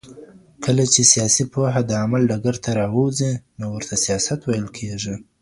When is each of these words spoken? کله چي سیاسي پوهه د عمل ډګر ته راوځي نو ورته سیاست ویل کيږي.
کله 0.63 0.83
چي 0.93 1.01
سیاسي 1.13 1.43
پوهه 1.53 1.81
د 1.85 1.91
عمل 2.03 2.21
ډګر 2.31 2.55
ته 2.63 2.69
راوځي 2.79 3.31
نو 3.59 3.65
ورته 3.75 3.95
سیاست 4.05 4.39
ویل 4.43 4.67
کيږي. 4.77 5.15